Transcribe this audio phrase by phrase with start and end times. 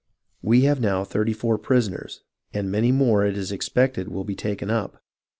[0.41, 2.23] We have now thirty four prisoners,
[2.55, 5.03] and many more it is expected will be taken up.